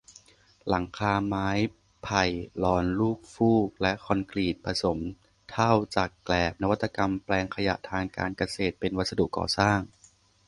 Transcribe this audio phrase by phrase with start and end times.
[0.69, 1.49] หลังคาไม้
[2.03, 2.23] ไผ่
[2.63, 4.99] ลอนลูกฟูก และ คอนกรีตผสม
[5.51, 9.79] เถ้าจากแกลบ นวัตกรรมแปลงขยะทางการเกษตรเป็นวัสดุก่อสร้าง